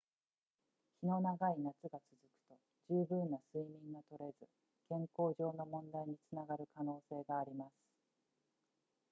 [1.03, 1.99] 日の長い夏が続く
[2.49, 2.57] と
[2.89, 4.47] 十分な睡眠がとれず
[4.89, 7.71] 健康上の問題につながる可能性があります